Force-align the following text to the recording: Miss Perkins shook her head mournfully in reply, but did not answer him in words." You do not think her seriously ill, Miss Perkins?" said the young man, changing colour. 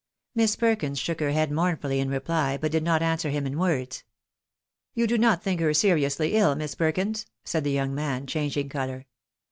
Miss 0.33 0.55
Perkins 0.55 0.97
shook 0.97 1.19
her 1.19 1.29
head 1.29 1.51
mournfully 1.51 1.99
in 1.99 2.09
reply, 2.09 2.57
but 2.57 2.71
did 2.71 2.81
not 2.81 3.03
answer 3.03 3.29
him 3.29 3.45
in 3.45 3.59
words." 3.59 4.03
You 4.95 5.05
do 5.05 5.15
not 5.15 5.43
think 5.43 5.59
her 5.59 5.75
seriously 5.75 6.33
ill, 6.33 6.55
Miss 6.55 6.73
Perkins?" 6.73 7.27
said 7.43 7.63
the 7.63 7.71
young 7.71 7.93
man, 7.93 8.25
changing 8.25 8.67
colour. 8.69 9.05